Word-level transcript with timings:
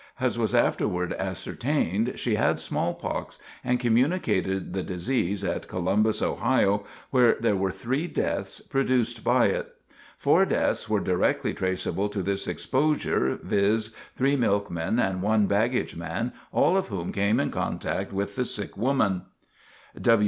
As 0.19 0.35
was 0.35 0.55
afterward 0.55 1.13
ascertained, 1.19 2.13
she 2.17 2.33
had 2.33 2.59
smallpox, 2.59 3.37
and 3.63 3.79
communicated 3.79 4.73
the 4.73 4.81
disease 4.81 5.43
at 5.43 5.67
Columbus, 5.67 6.23
Ohio, 6.23 6.85
where 7.11 7.35
there 7.39 7.55
were 7.55 7.69
three 7.69 8.07
deaths 8.07 8.61
produced 8.61 9.23
by 9.23 9.45
it. 9.49 9.71
Four 10.17 10.43
deaths 10.45 10.89
were 10.89 11.01
directly 11.01 11.53
traceable 11.53 12.09
to 12.09 12.23
this 12.23 12.47
exposure, 12.47 13.37
viz.: 13.43 13.93
three 14.15 14.35
milkmen 14.35 14.97
and 14.97 15.21
one 15.21 15.45
baggage 15.45 15.95
man, 15.95 16.33
all 16.51 16.75
of 16.75 16.87
whom 16.87 17.11
came 17.11 17.39
in 17.39 17.51
contact 17.51 18.11
with 18.11 18.35
the 18.35 18.43
sick 18.45 18.75
woman. 18.75 19.21